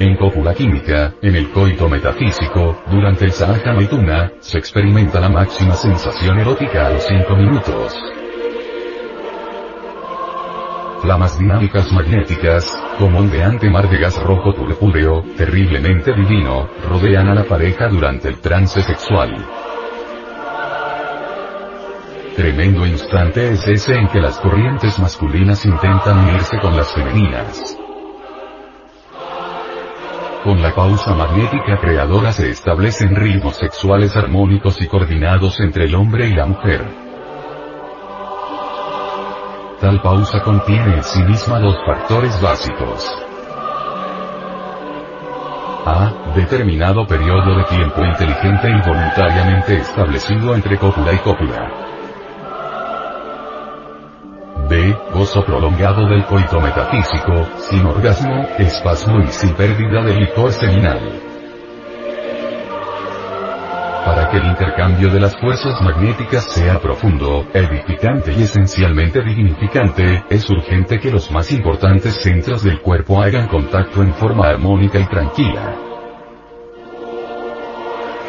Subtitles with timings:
[0.00, 5.74] En cópula química, en el coito metafísico, durante el Sahaja Metuna, se experimenta la máxima
[5.74, 7.96] sensación erótica a los 5 minutos.
[11.02, 17.42] Flamas dinámicas magnéticas, como ondeante mar de gas rojo purpúreo, terriblemente divino, rodean a la
[17.42, 19.34] pareja durante el trance sexual.
[22.36, 27.77] Tremendo instante es ese en que las corrientes masculinas intentan unirse con las femeninas.
[30.44, 36.28] Con la pausa magnética creadora se establecen ritmos sexuales armónicos y coordinados entre el hombre
[36.28, 36.86] y la mujer.
[39.80, 43.04] Tal pausa contiene en sí misma dos factores básicos.
[45.86, 46.32] A.
[46.36, 51.97] Determinado periodo de tiempo inteligente y voluntariamente establecido entre cópula y cópula.
[55.18, 61.20] Prolongado del coito metafísico, sin orgasmo, espasmo y sin pérdida del licor seminal.
[64.06, 70.48] Para que el intercambio de las fuerzas magnéticas sea profundo, edificante y esencialmente dignificante, es
[70.48, 75.87] urgente que los más importantes centros del cuerpo hagan contacto en forma armónica y tranquila.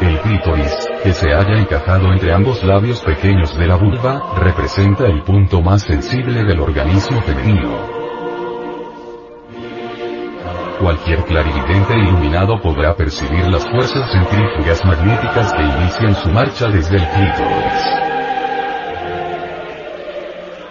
[0.00, 5.22] El clítoris, que se haya encajado entre ambos labios pequeños de la vulva, representa el
[5.22, 8.00] punto más sensible del organismo femenino.
[10.80, 17.06] Cualquier clarividente iluminado podrá percibir las fuerzas centrífugas magnéticas que inician su marcha desde el
[17.06, 18.10] clítoris.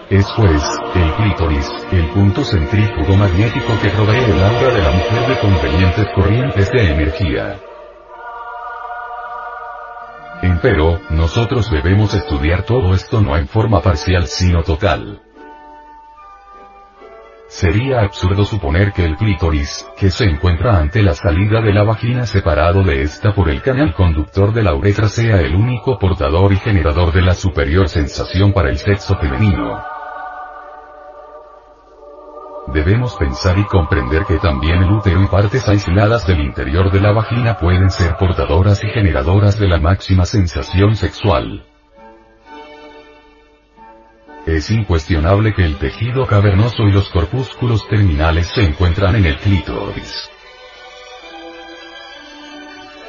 [0.09, 0.63] Es pues,
[0.95, 6.07] el clítoris, el punto centrífugo magnético que provee el aura de la mujer de convenientes
[6.15, 7.68] corrientes de energía.
[10.61, 15.21] Empero, nosotros debemos estudiar todo esto no en forma parcial sino total.
[17.47, 22.25] Sería absurdo suponer que el clítoris, que se encuentra ante la salida de la vagina
[22.25, 26.57] separado de esta por el canal conductor de la uretra sea el único portador y
[26.57, 29.81] generador de la superior sensación para el sexo femenino.
[32.73, 37.11] Debemos pensar y comprender que también el útero y partes aisladas del interior de la
[37.11, 41.65] vagina pueden ser portadoras y generadoras de la máxima sensación sexual.
[44.45, 50.29] Es incuestionable que el tejido cavernoso y los corpúsculos terminales se encuentran en el clítoris.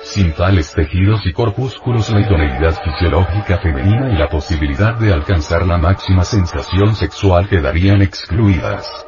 [0.03, 5.77] Sin tales tejidos y corpúsculos la idoneidad fisiológica femenina y la posibilidad de alcanzar la
[5.77, 9.07] máxima sensación sexual quedarían excluidas.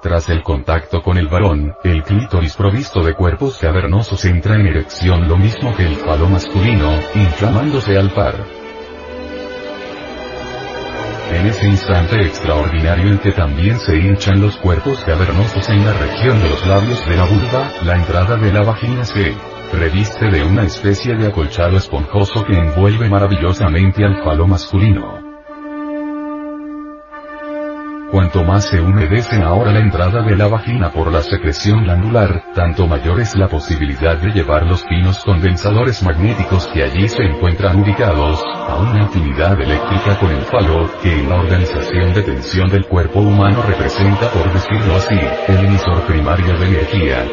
[0.00, 5.26] Tras el contacto con el varón, el clítoris provisto de cuerpos cavernosos entra en erección
[5.26, 8.36] lo mismo que el falo masculino, inflamándose al par.
[11.32, 16.40] En ese instante extraordinario en que también se hinchan los cuerpos cavernosos en la región
[16.42, 19.34] de los labios de la vulva, la entrada de la vagina se
[19.72, 25.27] reviste de una especie de acolchado esponjoso que envuelve maravillosamente al falo masculino.
[28.10, 32.86] Cuanto más se humedece ahora la entrada de la vagina por la secreción glandular, tanto
[32.86, 38.42] mayor es la posibilidad de llevar los finos condensadores magnéticos que allí se encuentran ubicados,
[38.66, 43.20] a una afinidad eléctrica con el falo, que en la organización de tensión del cuerpo
[43.20, 47.26] humano representa por decirlo así, el emisor primario de energía.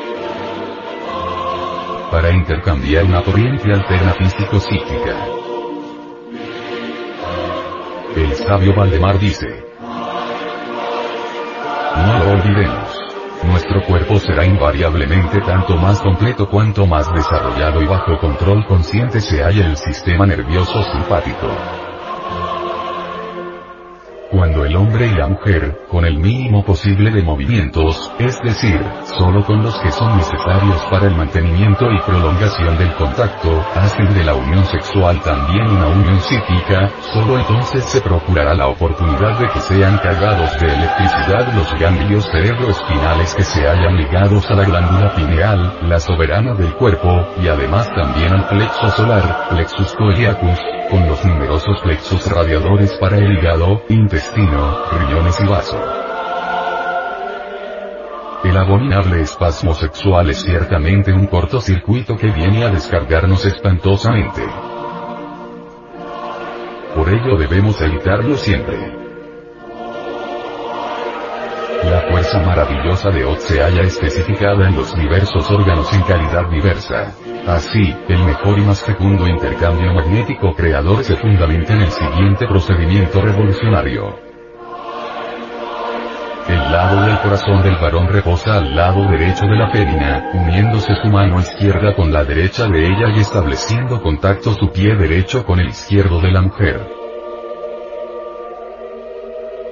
[2.12, 5.26] Para intercambiar una corriente alterna físico-psíquica.
[8.18, 9.66] El sabio Valdemar dice,
[11.98, 13.06] no lo olvidemos.
[13.44, 19.44] Nuestro cuerpo será invariablemente tanto más completo cuanto más desarrollado y bajo control consciente se
[19.44, 21.85] halla el sistema nervioso simpático.
[24.36, 28.82] Cuando el hombre y la mujer, con el mínimo posible de movimientos, es decir,
[29.18, 34.26] solo con los que son necesarios para el mantenimiento y prolongación del contacto, hacen de
[34.26, 39.60] la unión sexual también una unión psíquica, solo entonces se procurará la oportunidad de que
[39.62, 45.80] sean cargados de electricidad los ganglios cerebroespinales que se hayan ligados a la glándula pineal,
[45.84, 50.60] la soberana del cuerpo, y además también al plexo solar, plexus coeliacus,
[50.90, 55.78] con los numerosos plexos radiadores para el hígado, intestino, riñones y vaso.
[58.44, 64.44] El abominable espasmo sexual es ciertamente un cortocircuito que viene a descargarnos espantosamente.
[66.96, 69.06] Por ello debemos evitarlo siempre.
[71.84, 77.14] La fuerza maravillosa de Oz se halla especificada en los diversos órganos en calidad diversa.
[77.48, 83.22] Así, el mejor y más fecundo intercambio magnético creador se fundamenta en el siguiente procedimiento
[83.22, 84.16] revolucionario.
[86.48, 91.08] El lado del corazón del varón reposa al lado derecho de la fémina, uniéndose su
[91.08, 95.70] mano izquierda con la derecha de ella y estableciendo contacto su pie derecho con el
[95.70, 97.05] izquierdo de la mujer.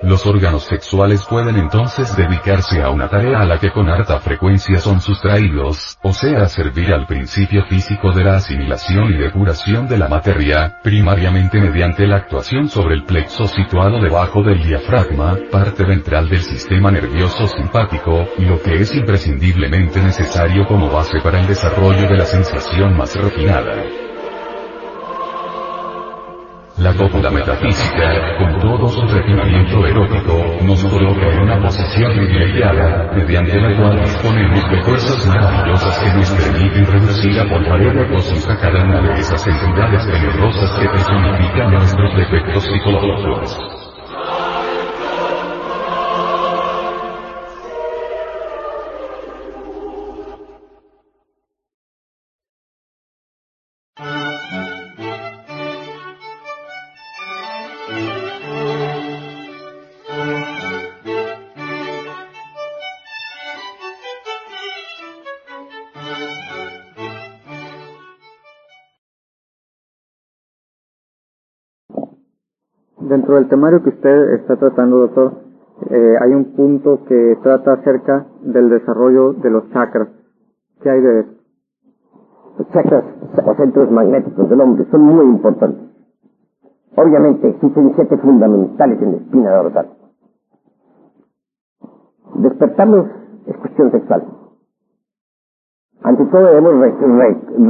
[0.04, 4.78] Los órganos sexuales pueden entonces dedicarse a una tarea a la que con harta frecuencia
[4.80, 10.10] son sustraídos, o sea servir al principio físico de la asimilación y depuración de la
[10.10, 16.42] materia, primariamente mediante la actuación sobre el plexo situado debajo del diafragma, parte ventral del
[16.42, 22.26] sistema nervioso simpático, lo que es imprescindiblemente necesario como base para el desarrollo de la
[22.26, 24.03] sensación más refinada.
[26.84, 33.56] La cópula metafísica, con todo su refinamiento erótico, nos coloca en una posición privilegiada, mediante
[33.58, 39.02] la cual disponemos de fuerzas maravillosas que nos permiten reducir a polvareda cósmica cada una
[39.02, 43.58] de esas entidades tenebrosas que personifican nuestros defectos psicológicos.
[73.24, 75.32] Dentro del temario que usted está tratando, doctor,
[75.90, 80.10] eh, hay un punto que trata acerca del desarrollo de los chakras.
[80.82, 81.30] ¿Qué hay de eso?
[82.58, 83.06] Los chakras
[83.46, 85.90] o centros magnéticos del hombre son muy importantes.
[86.98, 89.88] Obviamente existen siete fundamentales en la espina dorsal.
[92.36, 93.08] Despertarlos
[93.46, 94.26] es cuestión sexual.
[96.02, 96.74] Ante todo debemos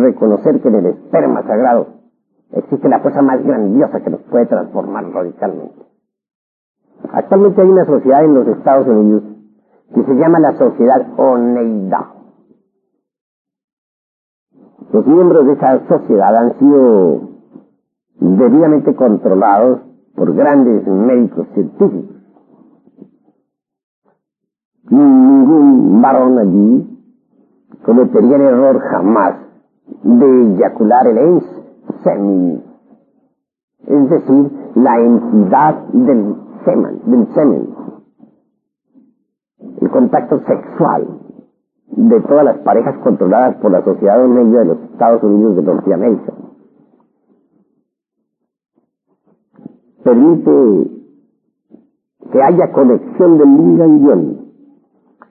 [0.01, 1.92] reconocer que en el esperma sagrado
[2.53, 5.85] existe la cosa más grandiosa que nos puede transformar radicalmente.
[7.11, 9.23] Actualmente hay una sociedad en los Estados Unidos
[9.93, 12.13] que se llama la Sociedad Oneida.
[14.91, 17.21] Los miembros de esa sociedad han sido
[18.19, 19.81] debidamente controlados
[20.15, 22.15] por grandes médicos científicos.
[24.89, 26.99] Ningún varón allí
[27.83, 29.35] cometería el error jamás
[30.03, 31.62] de eyacular el ENS
[32.03, 32.63] semen,
[33.87, 36.35] es decir, la entidad del
[36.65, 37.69] semen, del semen,
[39.81, 41.07] el contacto sexual
[41.87, 46.33] de todas las parejas controladas por la Sociedad Medio de los Estados Unidos de Norteamérica.
[50.03, 50.91] Permite
[52.31, 54.43] que haya conexión del y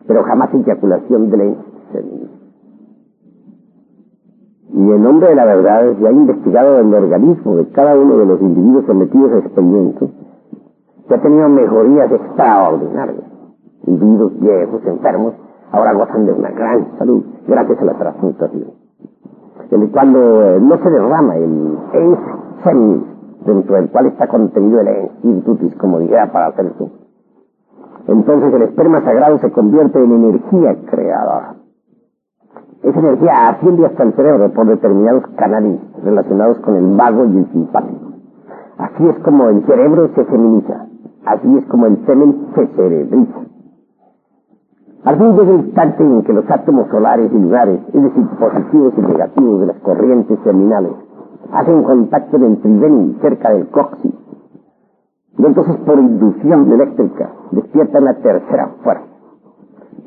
[0.07, 1.57] pero jamás eyaculación del
[1.93, 2.22] semen.
[4.83, 8.27] Y en nombre de la verdad se ha investigado el organismo de cada uno de
[8.27, 10.11] los individuos sometidos a experimentos
[11.07, 13.23] que ha tenido mejorías extraordinarias.
[13.87, 15.35] Individuos viejos, enfermos,
[15.71, 18.73] ahora gozan de una gran salud gracias a la transmutación.
[19.93, 22.19] Cuando eh, no se derrama el ens
[23.47, 26.53] dentro del cual está contenido el ens como dijera para
[28.09, 31.62] entonces el esperma sagrado se convierte en energía creadora.
[32.83, 37.53] Esa energía asciende hasta el cerebro por determinados canales relacionados con el vago y el
[37.53, 38.13] simpático.
[38.77, 40.87] Así es como el cerebro se feminiza.
[41.25, 43.39] Así es como el semen se cerebriza.
[45.05, 48.95] Al fin llega el instante en que los átomos solares y lunares, es decir, positivos
[48.97, 50.93] y negativos de las corrientes terminales,
[51.53, 54.15] hacen contacto en el tridén cerca del coxis.
[55.39, 59.12] Y entonces por inducción eléctrica despiertan la tercera fuerza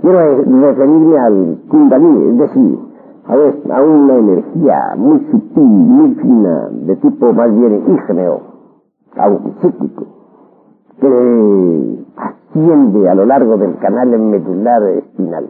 [0.05, 2.79] Quiero referirme al kundalini, es decir,
[3.25, 8.39] a, una energía muy sutil, muy fina, de tipo más bien ígneo,
[9.61, 10.05] psíquico,
[11.01, 15.49] que asciende a lo largo del canal medular espinal.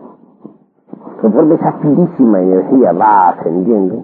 [1.20, 4.04] Conforme esa finísima energía va ascendiendo,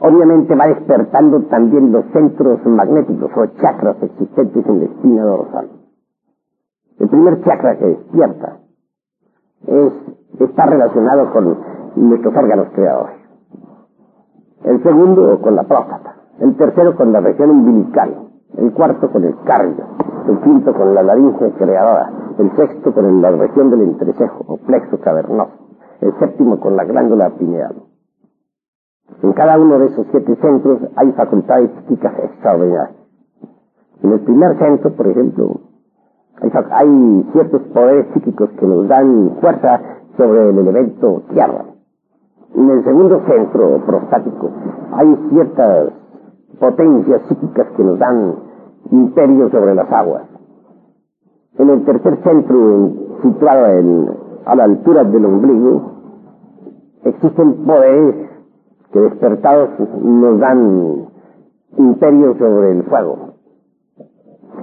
[0.00, 5.79] obviamente va despertando también los centros magnéticos o chakras existentes en la espina dorsal.
[7.00, 8.58] El primer chakra que despierta
[9.66, 9.92] es,
[10.38, 11.56] está relacionado con
[11.96, 13.16] nuestros órganos creadores.
[14.64, 16.16] El segundo con la próstata.
[16.40, 18.28] El tercero con la región umbilical.
[18.58, 19.82] El cuarto con el cardio.
[20.28, 22.12] El quinto con la laringe creadora.
[22.38, 25.52] El sexto con la región del entrecejo o plexo cavernoso.
[26.02, 27.76] El séptimo con la glándula pineal.
[29.22, 32.96] En cada uno de esos siete centros hay facultades psíquicas extraordinarias.
[34.02, 35.60] En el primer centro, por ejemplo,
[36.70, 39.80] hay, ciertos poderes psíquicos que nos dan fuerza
[40.16, 41.64] sobre el elemento tierra.
[42.54, 44.50] En el segundo centro prostático
[44.92, 45.92] hay ciertas
[46.58, 48.34] potencias psíquicas que nos dan
[48.90, 50.22] imperio sobre las aguas.
[51.58, 52.90] En el tercer centro,
[53.22, 53.66] situado
[54.46, 55.82] a la altura del ombligo,
[57.04, 58.30] existen poderes
[58.92, 59.70] que despertados
[60.02, 61.06] nos dan
[61.76, 63.34] imperio sobre el fuego.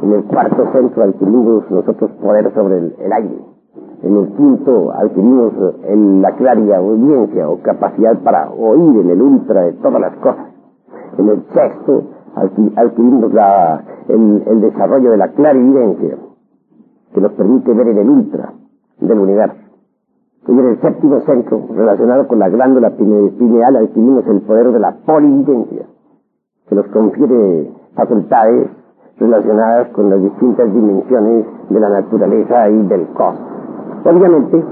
[0.01, 3.39] En el cuarto centro adquirimos nosotros poder sobre el, aire.
[4.03, 5.53] En el quinto adquirimos
[6.21, 10.47] la claria audiencia o capacidad para oír en el ultra de todas las cosas.
[11.17, 12.03] En el sexto
[12.35, 13.31] adquirimos
[14.09, 16.17] el, desarrollo de la clarividencia
[17.13, 18.53] que nos permite ver en el ultra
[18.99, 19.57] del universo.
[20.47, 24.95] Y en el séptimo centro, relacionado con la glándula pineal, adquirimos el poder de la
[25.05, 25.87] polividencia,
[26.69, 28.69] que nos confiere facultades
[29.19, 33.57] relacionadas con las distintas dimensiones de la naturaleza y del cosmos.
[34.05, 34.63] Obviamente,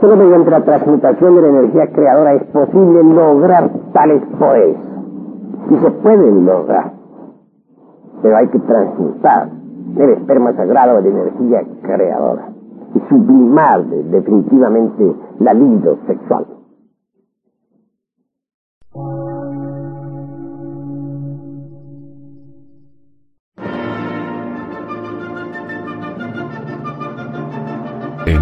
[0.00, 4.76] solo mediante la transmutación de la energía creadora es posible lograr tales poderes.
[5.70, 6.92] Y se pueden lograr,
[8.22, 9.50] pero hay que transmutar
[9.96, 12.48] el esperma sagrado de energía creadora
[12.94, 16.57] y sublimar definitivamente la libido sexual.